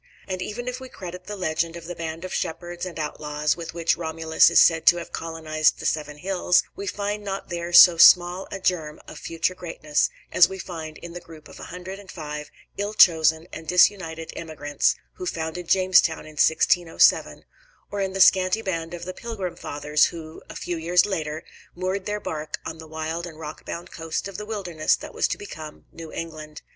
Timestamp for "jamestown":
15.69-16.25